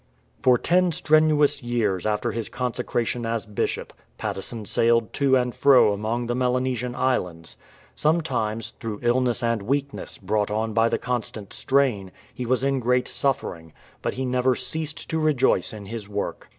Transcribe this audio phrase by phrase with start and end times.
[0.41, 6.25] For ten strenuous years after his consecration as Bishop, Patteson sailed to and fro among
[6.25, 7.55] the Melanesian Islands.
[7.95, 13.07] Sometimes, through illness and weakness, brought on by the constant strain, he was in great
[13.07, 16.49] suffering; but he never ceased to rejoice in his work.